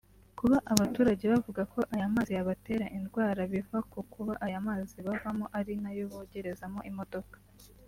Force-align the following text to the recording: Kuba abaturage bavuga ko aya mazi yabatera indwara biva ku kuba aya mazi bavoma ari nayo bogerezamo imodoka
Kuba 0.39 0.57
abaturage 0.73 1.23
bavuga 1.33 1.61
ko 1.73 1.79
aya 1.93 2.07
mazi 2.13 2.31
yabatera 2.37 2.85
indwara 2.97 3.41
biva 3.51 3.77
ku 3.91 3.99
kuba 4.13 4.33
aya 4.45 4.59
mazi 4.67 4.97
bavoma 5.07 5.45
ari 5.59 5.73
nayo 5.83 6.03
bogerezamo 6.11 6.81
imodoka 6.89 7.35